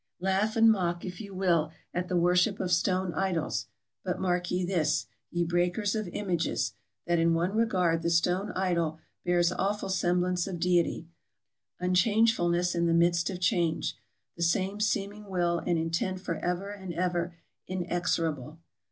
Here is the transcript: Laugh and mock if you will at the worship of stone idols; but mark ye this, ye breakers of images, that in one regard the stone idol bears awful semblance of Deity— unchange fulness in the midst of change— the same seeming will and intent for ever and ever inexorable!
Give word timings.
Laugh 0.19 0.55
and 0.55 0.71
mock 0.71 1.05
if 1.05 1.21
you 1.21 1.31
will 1.35 1.69
at 1.93 2.07
the 2.07 2.17
worship 2.17 2.59
of 2.59 2.71
stone 2.71 3.13
idols; 3.13 3.67
but 4.03 4.19
mark 4.19 4.49
ye 4.49 4.65
this, 4.65 5.05
ye 5.29 5.43
breakers 5.43 5.93
of 5.93 6.07
images, 6.07 6.73
that 7.05 7.19
in 7.19 7.35
one 7.35 7.55
regard 7.55 8.01
the 8.01 8.09
stone 8.09 8.49
idol 8.53 8.97
bears 9.23 9.51
awful 9.51 9.89
semblance 9.89 10.47
of 10.47 10.59
Deity— 10.59 11.07
unchange 11.79 12.35
fulness 12.35 12.73
in 12.73 12.87
the 12.87 12.95
midst 12.95 13.29
of 13.29 13.39
change— 13.39 13.95
the 14.37 14.41
same 14.41 14.79
seeming 14.79 15.29
will 15.29 15.59
and 15.67 15.77
intent 15.77 16.19
for 16.19 16.37
ever 16.37 16.71
and 16.71 16.95
ever 16.95 17.35
inexorable! 17.67 18.57